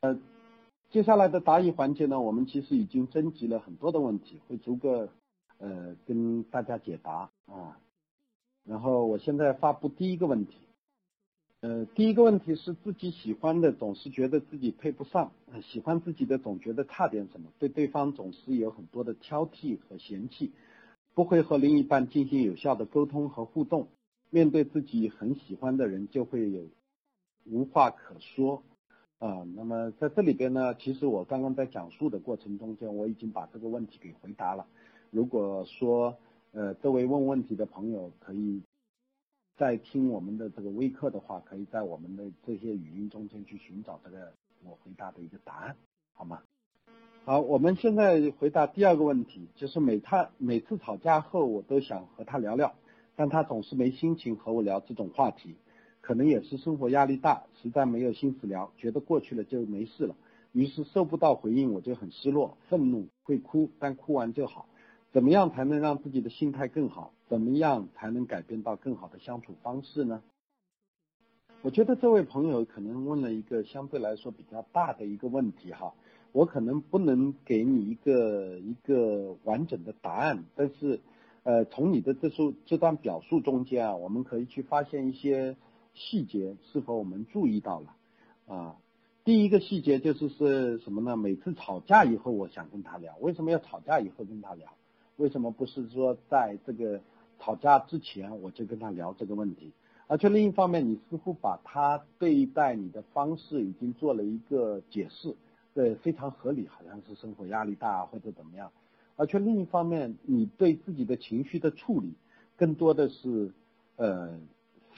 [0.00, 0.16] 呃，
[0.90, 5.08] 接下来的答疑环节呢，我们其实已经征集了很多的问题，会逐个
[5.58, 7.80] 呃跟大家解答啊。
[8.64, 10.56] 然后我现在发布第一个问题，
[11.62, 15.32] 呃，第一个问题是自己喜欢的总是觉得自己配不上，
[15.64, 20.52] 喜欢自己的总觉得差点什么，对对方总是有很多的挑剔和嫌弃，
[21.14, 23.88] 不会和另一半进行有效的沟通和互动，
[24.30, 26.68] 面对自己很喜欢的人就会有
[27.46, 28.62] 无话可说。
[29.18, 34.66] 啊，那么在这里边呢，其实我刚刚在讲述的过程中间，我已经把这个问题给回答了。
[35.10, 36.16] 如果说
[36.52, 38.62] 呃这位问问题的朋友可以
[39.56, 44.32] 在听我们的这个微课的话，可以在我们的这些语音中间去寻找这个
[44.64, 45.76] 我回答的一个答案，
[46.14, 46.40] 好吗？
[47.24, 52.72] 好，我们现在回答第二个问题，就是每他每次吵架后，我都想和他聊聊，
[53.16, 55.56] 但他总是没心情和我聊这种话题。
[56.08, 60.16] 可能也是生活压力大，实在没有心思聊，觉得过去了就没事了，
[60.52, 64.64] 于是收不到回应，我就很失落、愤怒，会哭，但哭完就好。
[65.12, 67.12] 怎么样才能让自己的心态更好？
[67.28, 70.22] 怎么样才能改变到更好的相处方式呢？
[71.60, 75.92] 我觉得这位朋友可能问了一个相对来说比较大的一个问题哈，
[76.32, 81.00] 我可能不能给你一个一个完整的答案，但是，
[81.42, 85.54] 呃，从你的这述这段表述中间啊，我们可以去发现一些。
[85.98, 87.96] 细节是否我们注意到了？
[88.46, 88.76] 啊，
[89.24, 91.16] 第一个细节就是是什么呢？
[91.16, 94.72] 每次吵架以后，我想跟他聊，为什么要吵架以后跟他聊？
[95.16, 97.00] 为什么不是说在这个
[97.40, 99.72] 吵架之前我就跟他聊这个问题？
[100.06, 105.34] 而且另一方面，你似乎把他对待你的方式已经做了一个解释，
[105.74, 108.70] 对，非常合理，好像是生活压力大或者怎么样。
[109.16, 112.14] 而且另一方面，你对自己的情绪的处理，
[112.56, 113.52] 更多的是
[113.96, 114.38] 呃。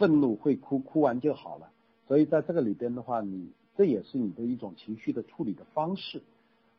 [0.00, 1.70] 愤怒会哭，哭完就好了。
[2.08, 6.22] 所以在这个里边的话，你这也是你的一种情绪的处理的方式。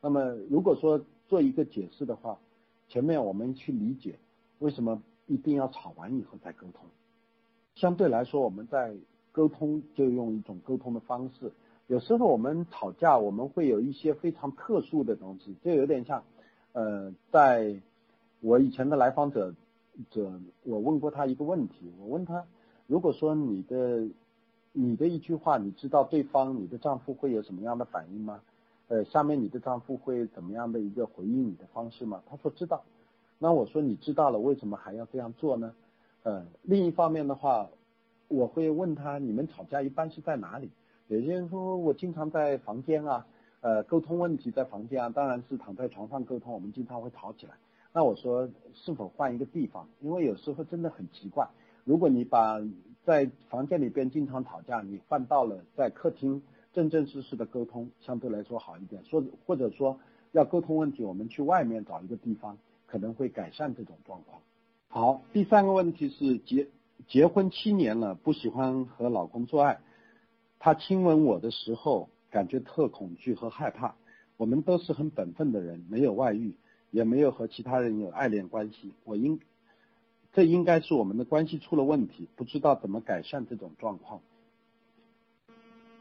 [0.02, 2.39] 那么如果说做一个解释的话，
[2.89, 4.16] 前面我们去理解
[4.58, 6.82] 为什么一定要吵完以后再沟通。
[7.76, 8.95] 相对来说，我们在
[9.32, 11.52] 沟通就用一种沟通的方式。
[11.86, 16.23] 有时候我们吵架，我们会有一些非常特殊的东西，就有点像，
[16.73, 17.80] 呃，在
[18.39, 19.53] 我以前的来访者
[20.09, 22.43] 者，我问过他一个问题，我问他。
[22.91, 24.05] 如果说你的
[24.73, 28.41] 你的一句话，你知道对方你的丈夫会有什么样的反应吗？
[28.89, 32.21] 呃，下面你的丈夫会怎么样的一个回应你的方式吗？
[32.29, 32.83] 他说知道。
[33.39, 35.73] 那我说你知道了，为什么还要这样做呢？
[36.23, 37.69] 呃，另一方面的话，
[38.27, 40.69] 我会问他，你们吵架一般是在哪里？
[41.08, 43.25] 有些人说我经常在房间啊，
[43.61, 47.53] 呃，沟通问题在房间啊，当然是躺在床上沟通，我们经常会吵起来。
[47.93, 49.87] 那我说是否换一个地方？
[50.02, 51.47] 因为有时候真的很奇怪。
[51.83, 52.61] 如果你把
[53.03, 59.03] 在房间里边经常吵架，你换到了在客厅正正式式的沟通，相对来说好一点。
[59.03, 59.99] 说或者说
[60.31, 64.41] 要沟通问题，我们去外面找一个地方，可能会改善这种状况。
[64.87, 66.67] 好，第三个问题是结
[67.08, 69.80] 结婚七年了，不喜欢和老公做爱，
[70.59, 73.95] 他亲吻我的时候感觉特恐惧和害怕。
[74.37, 76.55] 我们都是很本分的人，没有外遇，
[76.91, 78.93] 也没有和其他人有爱恋关系。
[79.03, 79.39] 我应。
[80.33, 84.21] 这应该是我们的关系出了问题，不知道怎么改善这种状况。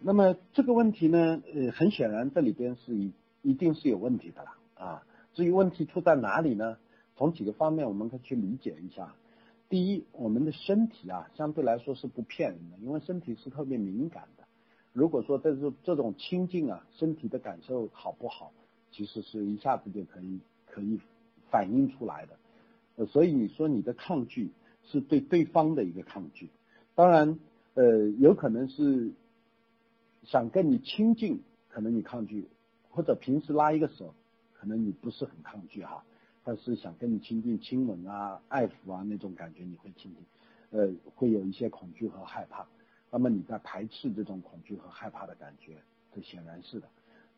[0.01, 5.03] 那么这个问题呢，呃，很显然这里边是一一定是有问题的了啊。
[5.35, 6.79] 至于问题出在哪里呢？
[7.17, 9.15] 从几个方面我们可以去理解一下。
[9.69, 14.45] 第一，我们的身体啊，相对来说是不骗人的，因为身体是特别敏感的。
[14.93, 18.53] 如果说这是这种亲近啊，身体的感受好不好，
[18.91, 20.99] 其实是一下子就可以可以
[21.51, 22.37] 反映出来的。
[23.07, 24.51] 所以你说你的抗拒
[24.85, 26.51] 是对对方的一个抗拒，
[26.95, 27.39] 当然，
[27.75, 29.13] 呃，有可能是
[30.25, 32.49] 想跟你亲近，可能你抗拒，
[32.91, 34.15] 或者平时拉一个手，
[34.53, 36.05] 可能你不是很抗拒哈，
[36.45, 40.25] 但是想跟你亲近、亲吻啊、爱抚啊那种感觉，你会亲近，
[40.71, 42.67] 呃，会有一些恐惧和害怕，
[43.11, 45.77] 那么你在排斥这种恐惧和害怕的感觉，
[46.15, 46.89] 这显然是的。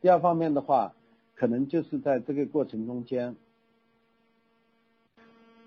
[0.00, 0.94] 第二方面的话，
[1.35, 3.37] 可能就是在这个过程中间。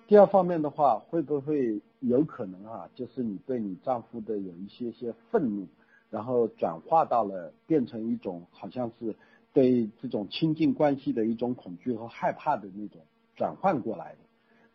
[0.08, 2.88] 第二方面的话，会不会有可能啊？
[2.94, 5.68] 就是你对你丈夫的有一些些愤怒，
[6.12, 9.16] 然后转化到了变成一种好像是
[9.52, 13.02] 对这种亲近关系的一种恐惧和害怕的那种
[13.36, 14.20] 转换过来的。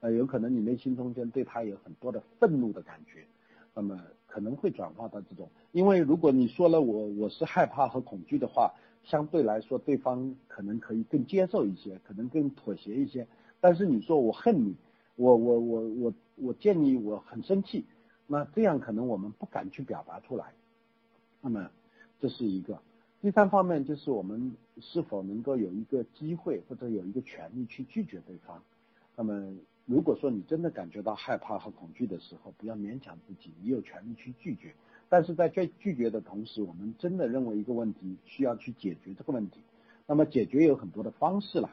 [0.00, 3.24] 呃，有可能你内心中间对他有很多的愤怒的感觉，
[3.72, 5.48] 那么可能会转化到这种。
[5.70, 8.74] 因为如果你说了我我是害怕和恐惧的话，
[9.04, 13.28] 相对来说对方可能可以更接受一些，可能更妥协一些。
[13.60, 14.74] 但是你说我恨你。
[15.20, 17.84] 我我我我我建议我很生气，
[18.26, 20.54] 那这样可能我们不敢去表达出来，
[21.42, 21.70] 那么
[22.18, 22.80] 这是一个。
[23.20, 28.62] 第三方面就是我们是否能够有一个机会或者有一个权利去拒绝对方。
[29.14, 34.72] 那么如果说你真的感觉到害怕和恐惧的时候，不要勉强自己，你有权利去拒绝。
[35.10, 39.60] 但是在拒拒绝的同时，我们真的认为一个问题需要去解决这个问题。
[40.06, 41.70] 那么解决有很多的方式了，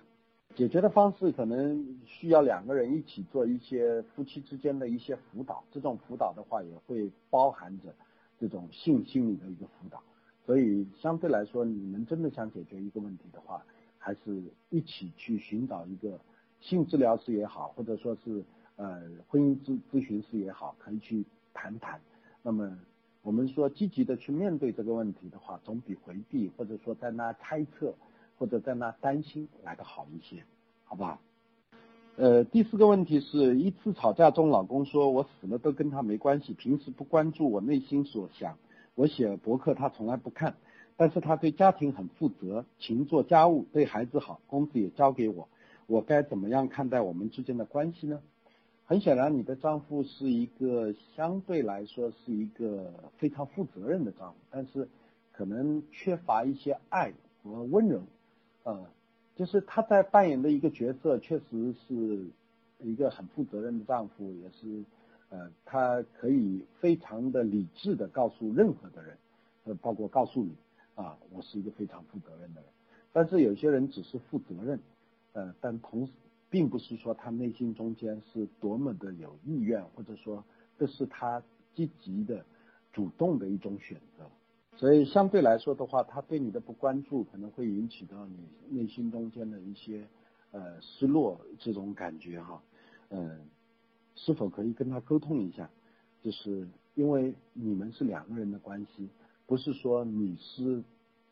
[0.55, 7.93] 解决的方式可能需要两个人一起做一些夫妻之间的一些辅导，这种辅导的话也会包含着
[8.39, 10.01] 这种性心理的一个辅导。
[10.45, 13.63] 所以相对来说，你们真的想解决一个问题的话，
[13.99, 16.19] 还是一起去寻找一个
[16.59, 18.43] 性治疗师也好，或者说是
[18.77, 21.23] 呃婚姻咨咨询师也好，可以去
[21.53, 21.99] 谈谈。
[22.41, 22.75] 那么
[23.21, 27.93] 我们说积极的去面对这个问题的话，总比回避或者说在那猜测
[28.37, 30.43] 或者在那担心来的好一些，
[30.83, 31.19] 好不好？
[32.15, 38.57] 呃，第四个问题是一次吵架中，老公说我死了都跟他没关系，平时不关注我内心所想。
[38.95, 40.55] 我写博客，他从来不看，
[40.95, 45.47] 但是他对家庭很负责，勤做家务，对孩子好，工资也交给我，
[45.85, 48.19] 我该怎么样看待我们之间的关系呢？
[48.85, 54.89] 很显然，你的丈夫是一个相对来说是一个非常负责任的丈夫，但是
[55.31, 57.13] 可能缺乏一些爱
[57.43, 58.01] 和温柔，
[58.67, 58.85] 呃，
[59.33, 62.25] 就是他在扮演的一个角色，确实是
[62.79, 64.83] 一个很负责任的丈夫，也是。
[65.29, 69.17] 呃，他可以非常的理智的告诉任何的人，
[69.65, 70.55] 呃，包括告诉你，
[70.95, 72.69] 啊，我是一个非常负责任的人。
[73.11, 74.79] 但是有些人只是负责任，
[75.33, 76.13] 呃，但同时
[76.49, 80.41] 并不是说他内心中间是多么的有意愿，或者说
[80.79, 81.43] 这是他
[81.75, 82.45] 积极的、
[82.93, 84.23] 主动的一种选择。
[84.77, 88.37] 所以相对来说的话，他对你的不关注可能会引起到你
[88.69, 90.07] 内心中间的一些
[90.51, 92.63] 呃失落这种感觉哈，
[93.09, 93.41] 嗯。
[94.19, 95.69] 是否可以跟他沟通一下？
[96.23, 99.07] 就是因为你们是两个人的关系，
[99.45, 100.83] 不是说你是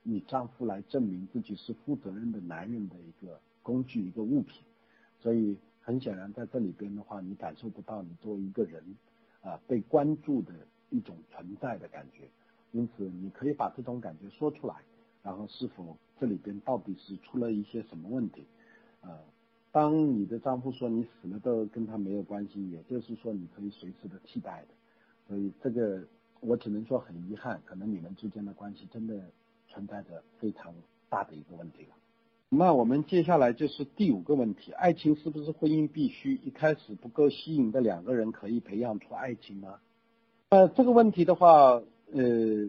[0.04, 4.62] 你丈夫来证明自己是负责任的男人的一个工具、一个物品。
[5.20, 8.84] 所以很显然，在这里边的话，你感受不到你作为一个人
[9.42, 10.54] 啊被关注的
[10.92, 12.30] 一种存在的感觉。
[12.76, 14.76] 因此，你可以把这种感觉说出来，
[15.24, 18.46] 然后是否这里边到底是出了一些什么问题？
[19.02, 19.10] 呃？
[19.72, 24.74] 当你的丈夫说你死了都跟他没有关系，也就是说你可以随时的替代的，
[25.28, 26.02] 所以这个
[26.40, 29.22] 我只能说很遗憾，可能你们之间的关系真的
[29.68, 30.74] 存在着非常
[31.10, 31.96] 大的一个问题了。
[32.48, 36.36] 那我们接下来就是第五个问题：爱情是不是婚姻必须？
[36.36, 39.82] 一开始不够吸引的两个人可以培养出爱情吗？
[40.48, 41.82] 呃，这个问题的话，
[42.14, 42.22] 呃，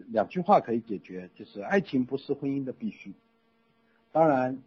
[0.09, 3.13] 两句话可以解决，就是爱情不是婚姻的必须。
[4.11, 4.57] 当然。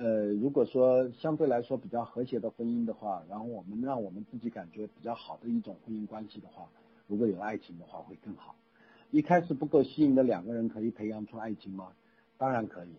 [0.00, 6.68] 呃，如果说相对来说比较和谐的婚姻的话，然后我们让我们自己感觉比较好的一种婚姻关系的话，
[7.08, 8.54] 如果有爱情的话会更好。
[9.10, 11.88] 一开始不够吸引的两个人可以培养出爱情吗？
[12.36, 12.90] 当然可以，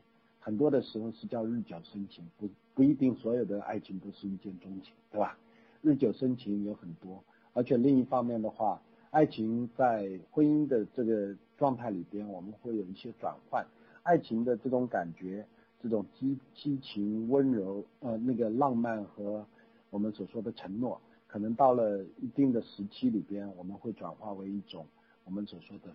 [0.42, 5.38] 很多的时候是叫日久生情，不不一定所有的爱情都是一见钟情，对吧？
[5.82, 7.24] 日久生情有很多，
[7.54, 13.66] 而且另一方面的话，爱情在婚姻的这个状态里边，我们会有一些转换，
[14.04, 15.46] 爱情的这种感觉。
[15.82, 19.46] 这种激激情、温柔，呃，那个浪漫和
[19.90, 24.86] 我们所说的承诺，可能到了一定的时期里边，我们会转化为一种
[25.24, 25.90] 我们所说的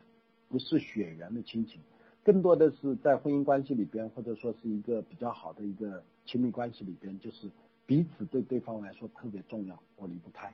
[0.48, 1.82] 不是血缘的亲情，
[2.24, 7.50] 更多的是在婚姻关系里边，或者说是一个比较好的一个亲密关系里边，就是
[7.84, 10.50] 彼此对对方来说特别重要，我离不开。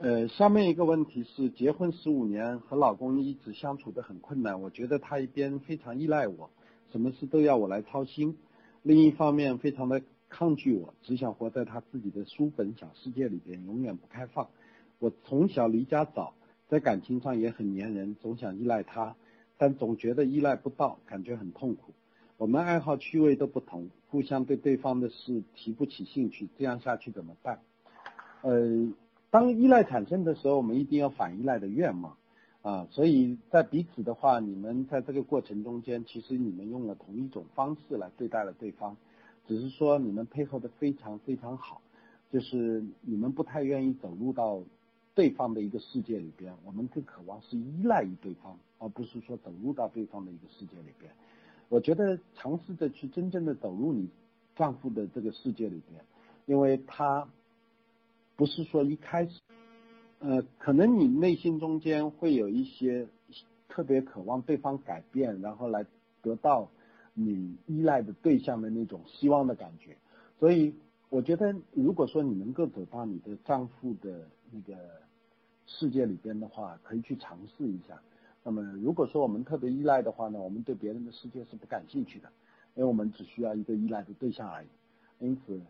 [0.00, 6.50] 呃，下面一个问题是，结婚十五年和老公一直相处的很困难，我觉得他一边非常依赖我，
[6.92, 8.38] 什么事都要我来操心。
[8.84, 14.48] 另一方面，非常的抗拒我，只想活在他自己的书本小世界里边，永远不开放。
[15.00, 16.32] 我从小离家早，
[16.68, 19.16] 在感情上也很粘人，总想依赖他，
[19.56, 21.92] 但总觉得依赖不到，感觉很痛苦。
[22.36, 27.58] 我们爱好趣味都不同，互相对对方的事提不起兴趣，这样下去怎么办？
[28.42, 28.88] 呃，
[29.30, 32.16] 当依赖产生的时候，我们一定要反依赖的愿望。
[32.62, 38.96] 啊，所以在彼此的话，你们在这个过程中间，其实你们用了同一种方式来对待了对方，
[39.46, 41.80] 只是说你们配合的非常非常好，
[42.30, 44.60] 就是你们不太愿意走入到
[45.14, 51.10] 对方的一个世界里边，我们更渴望是依赖于对方，而不是说走入到对方的一个世界里边。
[51.68, 54.08] 我觉得尝试着去真正的走入你
[54.56, 56.04] 丈夫的这个世界里边，
[56.44, 57.26] 因为他
[58.38, 59.40] 不是说一开始。
[60.20, 63.06] 呃，可能你内心中间会有一些
[63.68, 65.84] 特别渴望对方改变，然后来
[66.22, 66.68] 得到
[67.14, 69.96] 你依赖的对象的那种希望的感觉。
[70.38, 70.74] 所以，
[71.08, 74.76] 我觉得如果说你能够走到你的丈夫的那个
[75.66, 78.00] 世界里边的话，可以去尝试一下。
[78.42, 82.28] 那么如果说我们特别依赖的话呢，我们对别人的世界是不感兴趣的，
[82.74, 84.68] 因为我们只需要一个依赖的对象而已。
[85.20, 85.60] 因此，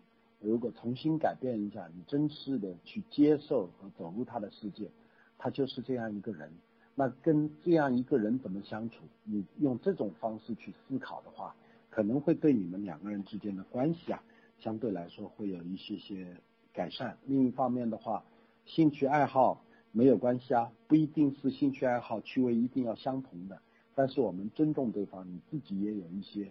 [0.40, 4.90] 如果重新改变一下，你真实的去接受和走入他的世界，
[5.36, 6.50] 他就是这样一个人。
[6.94, 9.04] 那跟这样一个人怎么相处？
[9.24, 11.54] 你用这种方式去思考的话，
[11.90, 14.22] 可能会对你们两个人之间的关系啊，
[14.58, 16.36] 相对来说会有一些些
[16.72, 17.16] 改善。
[17.26, 18.24] 另一方面的话，
[18.64, 23.60] 兴趣爱好没有关系啊，不一定是兴趣爱好趣味一定要相同的，
[23.94, 26.50] 但是我们尊重对方，你自己也有一些，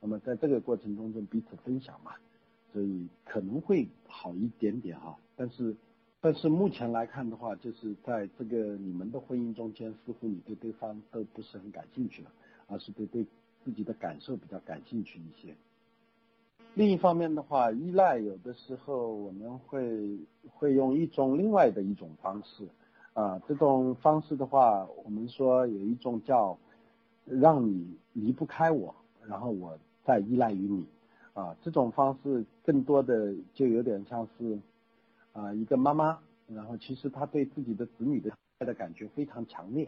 [0.00, 2.12] 那么在这个过程中间彼此分享嘛，
[2.72, 5.74] 所以可能会好一点点哈，但是。
[6.18, 12.32] 但是目前来看的话，就是在这个你们的婚姻中间，似乎你对对方都不是很感兴趣了，
[12.66, 13.24] 而是对对
[13.62, 15.54] 自己的感受比较感兴趣一些。
[16.74, 20.18] 另一方面的话，依赖有的时候我们会
[20.48, 22.66] 会用一种另外的一种方式，
[23.12, 26.58] 啊，这种方式的话，我们说有一种叫
[27.24, 28.92] 让你离不开我，
[29.28, 30.84] 然后我再依赖于你，
[31.36, 34.58] 啊，这种方式更多的就有点像是。
[35.32, 39.86] 啊，一个妈妈，然后其实她对自己的子女的爱的感觉非常强烈，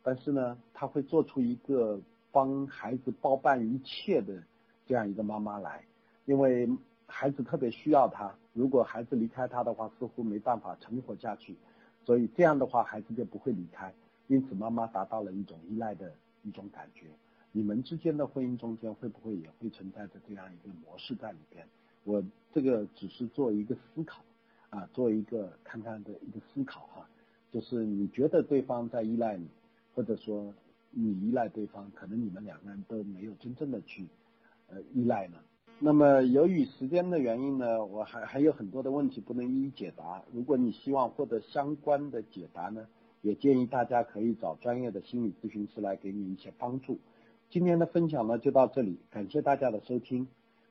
[0.00, 2.00] 但是呢，她会做出一个
[2.30, 4.40] 帮孩子包办一切的
[4.86, 5.84] 这样一个妈妈来，
[6.24, 6.70] 因为
[7.08, 11.56] 孩子特别需要她，如果孩子离开她的话，似乎没办法存活下去，
[12.04, 13.92] 所以这样的话，孩子就不会离开，
[14.28, 16.12] 因此妈妈达到了一种依赖的
[16.44, 17.08] 一种感觉。
[17.56, 21.66] 你们之间的婚姻中间会不会也会存在着这样一个模式在里边？
[22.04, 22.22] 我
[22.52, 24.22] 这个只是做一个思考。
[24.68, 27.08] 啊，做一个看看的一个思考哈，
[27.52, 29.46] 就是你觉得对方在依赖你，
[29.94, 30.52] 或者说
[30.90, 34.06] 你依赖对方，可能你们两个人都没有真正的去
[34.66, 35.38] 呃依赖呢。
[35.78, 40.22] 那么由于时间的原因呢，我还还有很多的问题不能一一解答。
[40.32, 42.88] 如果你希望获得相关的解答呢，
[43.22, 46.98] 也建议大家可以找专业的心理咨询师来给你一些帮助。
[47.50, 50.28] 今天的分享呢就到这里，感谢大家的收听。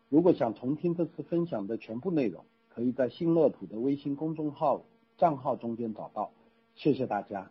[0.09, 2.43] 如果想重听这次分享的全部内容。
[2.75, 4.83] 可以在新乐土的微信公众号
[5.17, 6.31] 账号中间找到，
[6.75, 7.49] 谢谢大家。